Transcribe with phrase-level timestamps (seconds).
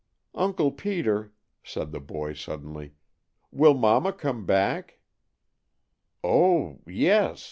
[0.33, 1.31] "Uncle Peter,"
[1.63, 2.95] said the boy suddenly,
[3.51, 4.97] "will Mama come back?"
[6.23, 7.39] "Oh, yes!"